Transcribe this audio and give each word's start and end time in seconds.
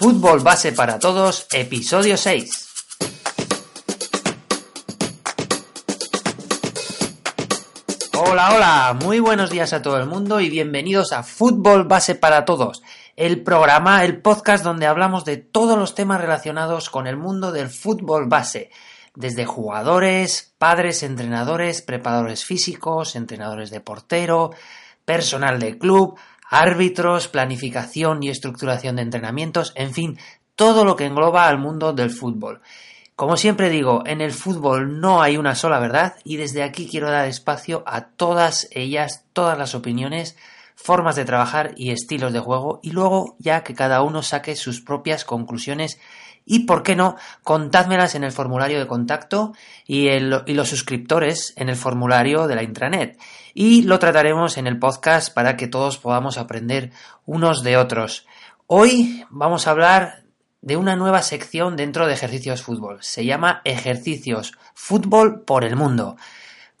Fútbol 0.00 0.40
Base 0.40 0.72
para 0.72 0.98
Todos, 0.98 1.46
episodio 1.52 2.16
6. 2.16 2.68
Hola, 8.16 8.54
hola, 8.54 8.98
muy 8.98 9.20
buenos 9.20 9.50
días 9.50 9.74
a 9.74 9.82
todo 9.82 9.98
el 9.98 10.06
mundo 10.06 10.40
y 10.40 10.48
bienvenidos 10.48 11.12
a 11.12 11.22
Fútbol 11.22 11.84
Base 11.84 12.14
para 12.14 12.46
Todos, 12.46 12.82
el 13.14 13.42
programa, 13.42 14.02
el 14.02 14.22
podcast 14.22 14.64
donde 14.64 14.86
hablamos 14.86 15.26
de 15.26 15.36
todos 15.36 15.78
los 15.78 15.94
temas 15.94 16.22
relacionados 16.22 16.88
con 16.88 17.06
el 17.06 17.18
mundo 17.18 17.52
del 17.52 17.68
fútbol 17.68 18.26
base, 18.26 18.70
desde 19.14 19.44
jugadores, 19.44 20.54
padres, 20.56 21.02
entrenadores, 21.02 21.82
preparadores 21.82 22.46
físicos, 22.46 23.16
entrenadores 23.16 23.68
de 23.68 23.82
portero, 23.82 24.52
personal 25.04 25.58
de 25.60 25.76
club, 25.76 26.18
árbitros, 26.50 27.28
planificación 27.28 28.22
y 28.24 28.28
estructuración 28.28 28.96
de 28.96 29.02
entrenamientos, 29.02 29.72
en 29.76 29.94
fin, 29.94 30.18
todo 30.56 30.84
lo 30.84 30.96
que 30.96 31.06
engloba 31.06 31.48
al 31.48 31.58
mundo 31.58 31.92
del 31.92 32.10
fútbol. 32.10 32.60
Como 33.14 33.36
siempre 33.36 33.70
digo, 33.70 34.02
en 34.04 34.20
el 34.20 34.32
fútbol 34.32 35.00
no 35.00 35.22
hay 35.22 35.36
una 35.36 35.54
sola 35.54 35.78
verdad 35.78 36.16
y 36.24 36.36
desde 36.36 36.62
aquí 36.62 36.88
quiero 36.88 37.10
dar 37.10 37.28
espacio 37.28 37.84
a 37.86 38.08
todas 38.08 38.68
ellas, 38.72 39.24
todas 39.32 39.56
las 39.56 39.74
opiniones, 39.74 40.36
formas 40.74 41.14
de 41.16 41.24
trabajar 41.24 41.72
y 41.76 41.92
estilos 41.92 42.32
de 42.32 42.40
juego 42.40 42.80
y 42.82 42.90
luego 42.90 43.36
ya 43.38 43.62
que 43.62 43.74
cada 43.74 44.02
uno 44.02 44.22
saque 44.22 44.56
sus 44.56 44.80
propias 44.80 45.24
conclusiones 45.24 46.00
y, 46.50 46.66
por 46.66 46.82
qué 46.82 46.96
no, 46.96 47.14
contádmelas 47.44 48.16
en 48.16 48.24
el 48.24 48.32
formulario 48.32 48.80
de 48.80 48.88
contacto 48.88 49.52
y, 49.86 50.08
y 50.08 50.54
los 50.54 50.68
suscriptores 50.68 51.54
en 51.56 51.68
el 51.68 51.76
formulario 51.76 52.48
de 52.48 52.56
la 52.56 52.64
intranet 52.64 53.20
y 53.54 53.82
lo 53.82 54.00
trataremos 54.00 54.58
en 54.58 54.66
el 54.66 54.76
podcast 54.76 55.32
para 55.32 55.56
que 55.56 55.68
todos 55.68 55.98
podamos 55.98 56.38
aprender 56.38 56.90
unos 57.24 57.62
de 57.62 57.76
otros. 57.76 58.26
Hoy 58.66 59.24
vamos 59.30 59.68
a 59.68 59.70
hablar 59.70 60.24
de 60.60 60.76
una 60.76 60.96
nueva 60.96 61.22
sección 61.22 61.76
dentro 61.76 62.08
de 62.08 62.14
ejercicios 62.14 62.62
fútbol. 62.62 62.98
Se 63.00 63.24
llama 63.24 63.62
Ejercicios 63.64 64.52
Fútbol 64.74 65.44
por 65.44 65.64
el 65.64 65.76
Mundo. 65.76 66.16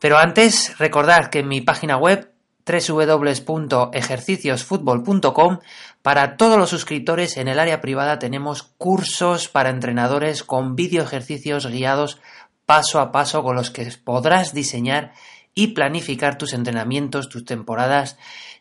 Pero 0.00 0.18
antes, 0.18 0.76
recordad 0.78 1.30
que 1.30 1.38
en 1.38 1.48
mi 1.48 1.60
página 1.60 1.96
web 1.96 2.29
www.ejerciciosfutbol.com 2.70 5.58
para 6.02 6.36
todos 6.36 6.58
los 6.58 6.70
suscriptores 6.70 7.36
en 7.36 7.48
el 7.48 7.58
área 7.58 7.80
privada 7.80 8.18
tenemos 8.18 8.62
cursos 8.62 9.48
para 9.48 9.70
entrenadores 9.70 10.44
con 10.44 10.76
video 10.76 11.02
ejercicios 11.02 11.66
guiados 11.66 12.20
paso 12.66 13.00
a 13.00 13.10
paso 13.10 13.42
con 13.42 13.56
los 13.56 13.70
que 13.70 13.90
podrás 14.04 14.54
diseñar 14.54 15.12
y 15.54 15.68
planificar 15.68 16.38
tus 16.38 16.52
entrenamientos, 16.52 17.28
tus 17.28 17.44
temporadas. 17.44 18.16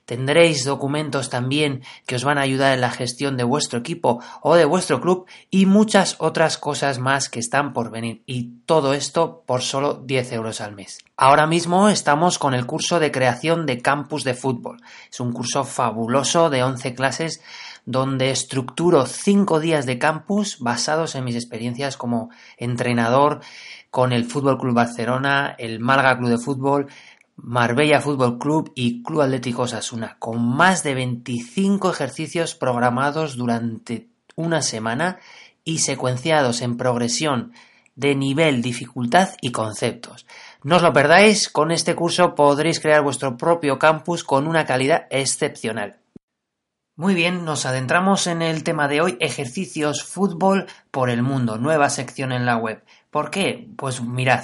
Tendréis 0.09 0.65
documentos 0.65 1.29
también 1.29 1.83
que 2.07 2.15
os 2.15 2.23
van 2.23 2.39
a 2.39 2.41
ayudar 2.41 2.73
en 2.73 2.81
la 2.81 2.89
gestión 2.89 3.37
de 3.37 3.43
vuestro 3.43 3.77
equipo 3.77 4.23
o 4.41 4.55
de 4.55 4.65
vuestro 4.65 5.01
club 5.01 5.27
y 5.51 5.67
muchas 5.67 6.15
otras 6.17 6.57
cosas 6.57 6.97
más 6.97 7.29
que 7.29 7.39
están 7.39 7.73
por 7.73 7.91
venir. 7.91 8.23
Y 8.25 8.55
todo 8.65 8.95
esto 8.95 9.43
por 9.45 9.61
solo 9.61 10.01
10 10.03 10.31
euros 10.31 10.61
al 10.61 10.73
mes. 10.73 10.97
Ahora 11.15 11.45
mismo 11.45 11.89
estamos 11.89 12.39
con 12.39 12.55
el 12.55 12.65
curso 12.65 12.99
de 12.99 13.11
creación 13.11 13.67
de 13.67 13.83
campus 13.83 14.23
de 14.23 14.33
fútbol. 14.33 14.81
Es 15.11 15.19
un 15.19 15.31
curso 15.31 15.63
fabuloso 15.63 16.49
de 16.49 16.63
11 16.63 16.95
clases 16.95 17.43
donde 17.85 18.31
estructuro 18.31 19.05
5 19.05 19.59
días 19.59 19.85
de 19.85 19.99
campus 19.99 20.57
basados 20.57 21.13
en 21.13 21.23
mis 21.23 21.35
experiencias 21.35 21.97
como 21.97 22.31
entrenador 22.57 23.41
con 23.91 24.11
el 24.11 24.25
Fútbol 24.25 24.57
Club 24.57 24.73
Barcelona, 24.73 25.55
el 25.59 25.79
Málaga 25.79 26.17
Club 26.17 26.29
de 26.29 26.37
Fútbol, 26.39 26.87
Marbella 27.41 28.01
Fútbol 28.01 28.37
Club 28.37 28.71
y 28.75 29.01
Club 29.01 29.21
Atlético 29.21 29.63
Osasuna, 29.63 30.17
con 30.19 30.43
más 30.43 30.83
de 30.83 30.93
25 30.93 31.89
ejercicios 31.89 32.55
programados 32.55 33.37
durante 33.37 34.09
una 34.35 34.61
semana 34.61 35.19
y 35.63 35.79
secuenciados 35.79 36.61
en 36.61 36.77
progresión 36.77 37.53
de 37.95 38.15
nivel, 38.15 38.61
dificultad 38.61 39.29
y 39.41 39.51
conceptos. 39.51 40.25
No 40.63 40.77
os 40.77 40.81
lo 40.81 40.93
perdáis, 40.93 41.49
con 41.49 41.71
este 41.71 41.95
curso 41.95 42.35
podréis 42.35 42.79
crear 42.79 43.01
vuestro 43.01 43.37
propio 43.37 43.79
campus 43.79 44.23
con 44.23 44.47
una 44.47 44.65
calidad 44.65 45.07
excepcional. 45.09 45.97
Muy 46.95 47.13
bien, 47.13 47.45
nos 47.45 47.65
adentramos 47.65 48.27
en 48.27 48.41
el 48.41 48.63
tema 48.63 48.89
de 48.89 48.99
hoy, 48.99 49.17
ejercicios 49.21 50.03
fútbol 50.03 50.67
por 50.91 51.09
el 51.09 51.23
mundo, 51.23 51.57
nueva 51.57 51.89
sección 51.89 52.33
en 52.33 52.45
la 52.45 52.57
web. 52.57 52.83
¿Por 53.09 53.31
qué? 53.31 53.69
Pues 53.77 54.01
mirad, 54.01 54.43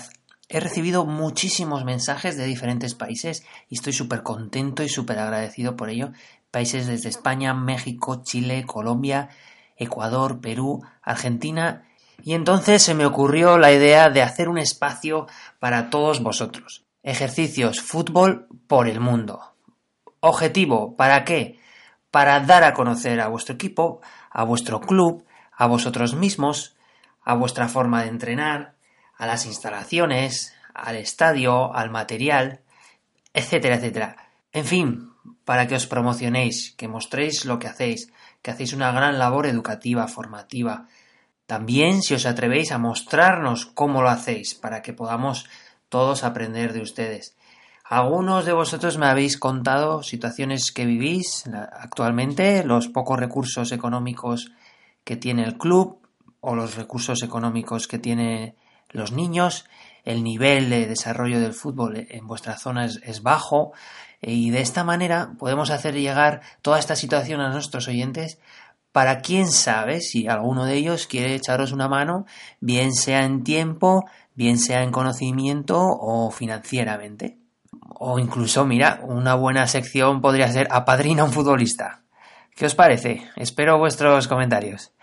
he 0.49 0.59
recibido 0.59 1.05
muchísimos 1.05 1.85
mensajes 1.85 2.37
de 2.37 2.45
diferentes 2.45 2.95
países 2.95 3.43
y 3.69 3.75
estoy 3.75 3.93
súper 3.93 4.23
contento 4.23 4.83
y 4.83 4.89
súper 4.89 5.19
agradecido 5.19 5.75
por 5.75 5.89
ello. 5.89 6.11
Países 6.51 6.87
desde 6.87 7.09
España, 7.09 7.53
México, 7.53 8.21
Chile, 8.23 8.65
Colombia, 8.65 9.29
Ecuador, 9.75 10.39
Perú, 10.39 10.83
Argentina. 11.01 11.83
Y 12.23 12.33
entonces 12.33 12.81
se 12.81 12.93
me 12.93 13.05
ocurrió 13.05 13.57
la 13.57 13.71
idea 13.71 14.09
de 14.09 14.21
hacer 14.21 14.49
un 14.49 14.57
espacio 14.57 15.27
para 15.59 15.89
todos 15.89 16.21
vosotros. 16.21 16.85
Ejercicios 17.03 17.81
fútbol 17.81 18.47
por 18.67 18.87
el 18.87 18.99
mundo. 18.99 19.53
Objetivo, 20.21 20.95
¿para 20.95 21.23
qué? 21.23 21.59
para 22.15 22.39
dar 22.39 22.63
a 22.63 22.73
conocer 22.73 23.19
a 23.19 23.27
vuestro 23.27 23.55
equipo, 23.55 23.99
a 24.31 24.45
vuestro 24.45 24.79
club, 24.79 25.25
a 25.51 25.67
vosotros 25.67 26.15
mismos, 26.15 26.77
a 27.25 27.33
vuestra 27.33 27.67
forma 27.67 28.03
de 28.03 28.07
entrenar, 28.07 28.74
a 29.17 29.25
las 29.25 29.45
instalaciones, 29.45 30.53
al 30.73 30.97
estadio, 30.97 31.73
al 31.73 31.89
material, 31.89 32.61
etcétera, 33.33 33.75
etcétera. 33.75 34.29
En 34.51 34.65
fin, 34.65 35.11
para 35.43 35.67
que 35.67 35.75
os 35.75 35.87
promocionéis, 35.87 36.73
que 36.77 36.87
mostréis 36.87 37.45
lo 37.45 37.59
que 37.59 37.67
hacéis, 37.67 38.11
que 38.41 38.51
hacéis 38.51 38.73
una 38.73 38.91
gran 38.91 39.17
labor 39.19 39.47
educativa, 39.47 40.07
formativa. 40.07 40.87
También 41.45 42.01
si 42.01 42.13
os 42.13 42.25
atrevéis 42.25 42.71
a 42.71 42.77
mostrarnos 42.77 43.65
cómo 43.65 44.01
lo 44.01 44.09
hacéis, 44.09 44.55
para 44.55 44.81
que 44.81 44.93
podamos 44.93 45.47
todos 45.89 46.23
aprender 46.23 46.73
de 46.73 46.81
ustedes. 46.81 47.35
Algunos 47.87 48.45
de 48.45 48.53
vosotros 48.53 48.97
me 48.97 49.05
habéis 49.05 49.37
contado 49.37 50.01
situaciones 50.01 50.71
que 50.71 50.85
vivís 50.85 51.43
actualmente, 51.73 52.63
los 52.63 52.87
pocos 52.87 53.19
recursos 53.19 53.71
económicos 53.71 54.51
que 55.03 55.17
tiene 55.17 55.43
el 55.43 55.57
club 55.57 55.99
o 56.39 56.55
los 56.55 56.75
recursos 56.75 57.21
económicos 57.21 57.87
que 57.87 57.99
tienen 57.99 58.55
los 58.89 59.11
niños, 59.11 59.65
el 60.03 60.23
nivel 60.23 60.69
de 60.69 60.87
desarrollo 60.87 61.39
del 61.39 61.53
fútbol 61.53 62.07
en 62.09 62.27
vuestra 62.27 62.57
zona 62.57 62.85
es, 62.85 63.23
bajo 63.23 63.73
y 64.21 64.51
de 64.51 64.61
esta 64.61 64.83
manera 64.83 65.33
podemos 65.37 65.71
hacer 65.71 65.95
llegar 65.95 66.41
toda 66.61 66.79
esta 66.79 66.95
situación 66.95 67.41
a 67.41 67.49
nuestros 67.49 67.87
oyentes 67.87 68.39
para 68.91 69.19
quién 69.19 69.51
sabe 69.51 69.99
si 69.99 70.27
alguno 70.27 70.65
de 70.65 70.75
ellos 70.75 71.05
quiere 71.07 71.35
echaros 71.35 71.73
una 71.73 71.89
mano, 71.89 72.25
bien 72.61 72.93
sea 72.93 73.25
en 73.25 73.43
tiempo, 73.43 74.05
bien 74.35 74.57
sea 74.57 74.83
en 74.83 74.91
conocimiento 74.91 75.81
o 75.81 76.31
financieramente. 76.31 77.37
O 77.97 78.19
incluso, 78.19 78.65
mira, 78.65 79.01
una 79.03 79.35
buena 79.35 79.67
sección 79.67 80.21
podría 80.21 80.49
ser 80.49 80.69
apadrina 80.71 81.25
un 81.25 81.33
futbolista. 81.33 82.03
¿Qué 82.55 82.65
os 82.65 82.75
parece? 82.75 83.27
Espero 83.35 83.77
vuestros 83.77 84.29
comentarios. 84.29 84.93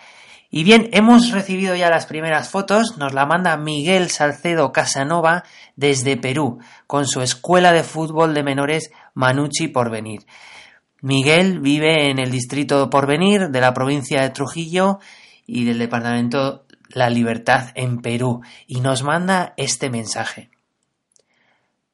Y 0.54 0.64
bien, 0.64 0.90
hemos 0.92 1.30
recibido 1.30 1.74
ya 1.74 1.88
las 1.88 2.04
primeras 2.04 2.50
fotos, 2.50 2.98
nos 2.98 3.14
la 3.14 3.24
manda 3.24 3.56
Miguel 3.56 4.10
Salcedo 4.10 4.70
Casanova 4.70 5.44
desde 5.76 6.18
Perú, 6.18 6.58
con 6.86 7.06
su 7.06 7.22
escuela 7.22 7.72
de 7.72 7.82
fútbol 7.82 8.34
de 8.34 8.42
menores 8.42 8.90
Manucci 9.14 9.68
Porvenir. 9.68 10.26
Miguel 11.00 11.60
vive 11.60 12.10
en 12.10 12.18
el 12.18 12.30
distrito 12.30 12.90
Porvenir 12.90 13.48
de 13.48 13.62
la 13.62 13.72
provincia 13.72 14.20
de 14.20 14.28
Trujillo 14.28 14.98
y 15.46 15.64
del 15.64 15.78
departamento 15.78 16.66
La 16.90 17.08
Libertad 17.08 17.70
en 17.74 18.02
Perú 18.02 18.42
y 18.66 18.80
nos 18.80 19.02
manda 19.02 19.54
este 19.56 19.88
mensaje. 19.88 20.51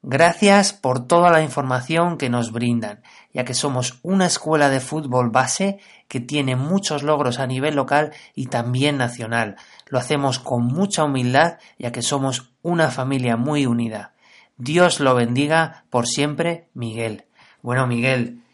Gracias 0.03 0.73
por 0.73 1.09
toda 1.09 1.31
la 1.31 1.43
información 1.43 2.19
que 2.19 2.31
nos 2.31 2.53
brindan, 2.53 3.03
ya 3.33 3.45
que 3.45 3.53
somos 3.53 3.99
una 4.03 4.27
escuela 4.27 4.69
de 4.69 4.79
fútbol 4.79 5.31
base 5.31 5.81
que 6.07 6.21
tiene 6.21 6.55
muchos 6.55 7.03
logros 7.03 7.41
a 7.41 7.49
nivel 7.49 7.75
local 7.75 8.13
y 8.33 8.47
también 8.47 8.97
nacional. 8.97 9.57
Lo 9.87 9.99
hacemos 9.99 10.39
con 10.39 10.67
mucha 10.67 11.03
humildad, 11.03 11.59
ya 11.79 11.91
que 11.91 12.03
somos 12.03 12.53
una 12.63 12.93
familia 12.93 13.37
muy 13.37 13.67
unida. 13.67 14.15
Dios 14.57 15.01
lo 15.01 15.17
bendiga 15.17 15.85
por 15.91 16.07
siempre, 16.07 16.69
Miguel. 16.75 17.25
Bueno, 17.61 17.89
Miguel, 17.89 18.45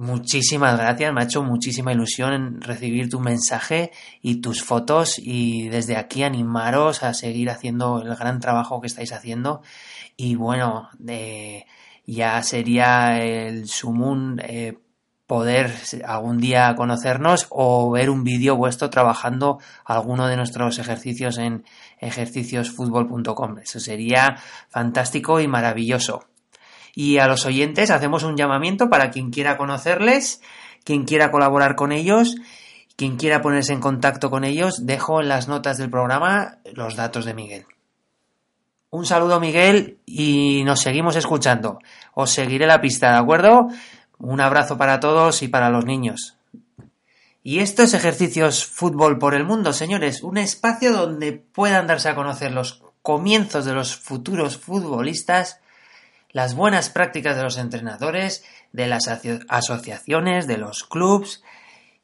Muchísimas 0.00 0.78
gracias, 0.78 1.12
me 1.12 1.20
ha 1.20 1.24
hecho 1.24 1.42
muchísima 1.42 1.92
ilusión 1.92 2.62
recibir 2.62 3.10
tu 3.10 3.20
mensaje 3.20 3.90
y 4.22 4.40
tus 4.40 4.62
fotos 4.62 5.18
y 5.18 5.68
desde 5.68 5.98
aquí 5.98 6.22
animaros 6.22 7.02
a 7.02 7.12
seguir 7.12 7.50
haciendo 7.50 8.00
el 8.00 8.16
gran 8.16 8.40
trabajo 8.40 8.80
que 8.80 8.86
estáis 8.86 9.12
haciendo 9.12 9.60
y 10.16 10.36
bueno, 10.36 10.88
ya 12.06 12.42
sería 12.42 13.22
el 13.22 13.68
sumum 13.68 14.38
eh, 14.38 14.78
poder 15.26 15.70
algún 16.06 16.38
día 16.38 16.74
conocernos 16.76 17.46
o 17.50 17.90
ver 17.90 18.08
un 18.08 18.24
vídeo 18.24 18.56
vuestro 18.56 18.88
trabajando 18.88 19.58
alguno 19.84 20.28
de 20.28 20.36
nuestros 20.38 20.78
ejercicios 20.78 21.36
en 21.36 21.66
ejerciciosfutbol.com. 21.98 23.58
Eso 23.58 23.78
sería 23.78 24.38
fantástico 24.70 25.40
y 25.40 25.46
maravilloso. 25.46 26.24
Y 26.94 27.18
a 27.18 27.26
los 27.26 27.46
oyentes 27.46 27.90
hacemos 27.90 28.22
un 28.22 28.36
llamamiento 28.36 28.90
para 28.90 29.10
quien 29.10 29.30
quiera 29.30 29.56
conocerles, 29.56 30.42
quien 30.84 31.04
quiera 31.04 31.30
colaborar 31.30 31.76
con 31.76 31.92
ellos, 31.92 32.36
quien 32.96 33.16
quiera 33.16 33.42
ponerse 33.42 33.72
en 33.72 33.80
contacto 33.80 34.30
con 34.30 34.44
ellos, 34.44 34.86
dejo 34.86 35.20
en 35.20 35.28
las 35.28 35.48
notas 35.48 35.78
del 35.78 35.90
programa 35.90 36.58
los 36.74 36.96
datos 36.96 37.24
de 37.24 37.34
Miguel. 37.34 37.64
Un 38.90 39.06
saludo 39.06 39.38
Miguel 39.38 39.98
y 40.04 40.64
nos 40.64 40.80
seguimos 40.80 41.14
escuchando. 41.14 41.78
Os 42.12 42.30
seguiré 42.30 42.66
la 42.66 42.80
pista, 42.80 43.12
¿de 43.12 43.18
acuerdo? 43.18 43.68
Un 44.18 44.40
abrazo 44.40 44.76
para 44.76 44.98
todos 45.00 45.42
y 45.42 45.48
para 45.48 45.70
los 45.70 45.84
niños. 45.84 46.36
Y 47.42 47.60
estos 47.60 47.94
ejercicios 47.94 48.66
fútbol 48.66 49.18
por 49.18 49.34
el 49.34 49.44
mundo, 49.44 49.72
señores, 49.72 50.22
un 50.22 50.36
espacio 50.36 50.92
donde 50.92 51.32
puedan 51.32 51.86
darse 51.86 52.08
a 52.10 52.14
conocer 52.14 52.52
los 52.52 52.82
comienzos 53.00 53.64
de 53.64 53.72
los 53.72 53.96
futuros 53.96 54.58
futbolistas 54.58 55.60
las 56.32 56.54
buenas 56.54 56.90
prácticas 56.90 57.36
de 57.36 57.42
los 57.42 57.58
entrenadores, 57.58 58.44
de 58.72 58.86
las 58.86 59.08
asociaciones, 59.48 60.46
de 60.46 60.58
los 60.58 60.84
clubs 60.84 61.42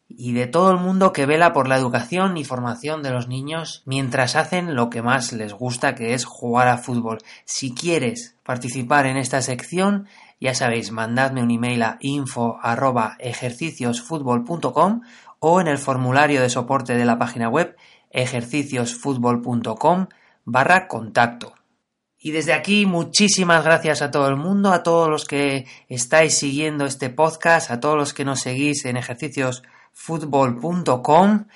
y 0.08 0.32
de 0.32 0.46
todo 0.46 0.70
el 0.70 0.78
mundo 0.78 1.12
que 1.12 1.26
vela 1.26 1.52
por 1.52 1.69
la 1.69 1.76
educación 1.76 2.37
y 2.37 2.44
formación 2.44 3.02
de 3.02 3.11
los 3.11 3.28
niños 3.28 3.82
mientras 3.87 4.37
hacen 4.37 4.75
lo 4.75 4.88
que 4.88 5.02
más 5.02 5.32
les 5.32 5.52
gusta 5.52 5.94
que 5.94 6.14
es 6.14 6.25
jugar 6.25 6.69
a 6.69 6.78
fútbol. 6.78 7.19
Si 7.44 7.75
quieres 7.75 8.37
participar 8.44 9.06
en 9.06 9.17
esta 9.17 9.43
sección, 9.43 10.06
ya 10.40 10.55
sabéis, 10.55 10.93
mandadme 10.93 11.43
un 11.43 11.50
email 11.50 11.82
a 11.82 11.99
info 12.00 12.58
o 15.38 15.61
en 15.61 15.69
el 15.69 15.79
formulario 15.79 16.40
de 16.40 16.50
soporte 16.50 16.94
de 16.94 17.05
la 17.05 17.19
página 17.19 17.49
web 17.49 17.76
ejerciciosfutbol.com 18.11 20.06
barra 20.44 20.88
contacto. 20.88 21.55
Y 22.19 22.31
desde 22.31 22.55
aquí 22.55 22.87
muchísimas 22.87 23.63
gracias 23.65 24.01
a 24.03 24.11
todo 24.11 24.29
el 24.29 24.37
mundo, 24.37 24.73
a 24.73 24.83
todos 24.83 25.09
los 25.09 25.25
que 25.27 25.67
estáis 25.89 26.35
siguiendo 26.35 26.85
este 26.87 27.11
podcast, 27.11 27.71
a 27.71 27.79
todos 27.81 27.97
los 27.97 28.13
que 28.15 28.25
nos 28.25 28.41
seguís 28.41 28.85
en 28.87 28.97
ejerciciosfutbol.com. 28.97 31.47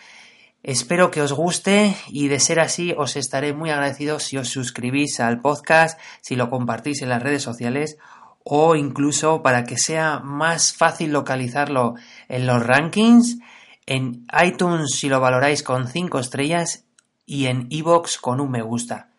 Espero 0.62 1.10
que 1.10 1.22
os 1.22 1.32
guste 1.32 1.96
y 2.08 2.28
de 2.28 2.38
ser 2.38 2.60
así 2.60 2.94
os 2.96 3.16
estaré 3.16 3.54
muy 3.54 3.70
agradecido 3.70 4.20
si 4.20 4.36
os 4.36 4.50
suscribís 4.50 5.18
al 5.18 5.40
podcast, 5.40 5.98
si 6.20 6.36
lo 6.36 6.50
compartís 6.50 7.00
en 7.00 7.08
las 7.08 7.22
redes 7.22 7.42
sociales 7.42 7.96
o 8.44 8.76
incluso 8.76 9.42
para 9.42 9.64
que 9.64 9.78
sea 9.78 10.20
más 10.20 10.74
fácil 10.74 11.12
localizarlo 11.12 11.94
en 12.28 12.46
los 12.46 12.64
rankings, 12.64 13.38
en 13.86 14.26
iTunes 14.44 14.94
si 14.94 15.08
lo 15.08 15.20
valoráis 15.20 15.62
con 15.62 15.88
5 15.88 16.18
estrellas 16.18 16.84
y 17.24 17.46
en 17.46 17.66
iVoox 17.70 18.18
con 18.18 18.40
un 18.40 18.50
me 18.50 18.60
gusta. 18.60 19.09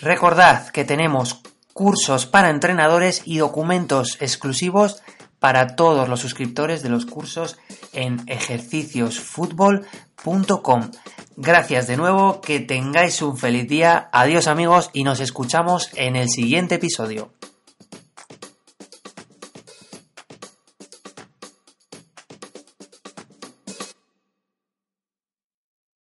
Recordad 0.00 0.68
que 0.68 0.84
tenemos 0.84 1.42
cursos 1.72 2.26
para 2.26 2.50
entrenadores 2.50 3.22
y 3.24 3.38
documentos 3.38 4.18
exclusivos 4.20 5.02
para 5.38 5.74
todos 5.74 6.06
los 6.08 6.20
suscriptores 6.20 6.82
de 6.82 6.90
los 6.90 7.06
cursos 7.06 7.56
en 7.92 8.22
ejerciciosfutbol.com. 8.26 10.90
Gracias 11.36 11.86
de 11.86 11.96
nuevo, 11.96 12.42
que 12.42 12.60
tengáis 12.60 13.22
un 13.22 13.38
feliz 13.38 13.66
día, 13.66 14.10
adiós 14.12 14.46
amigos 14.46 14.90
y 14.92 15.04
nos 15.04 15.20
escuchamos 15.20 15.88
en 15.94 16.16
el 16.16 16.28
siguiente 16.28 16.74
episodio. 16.74 17.32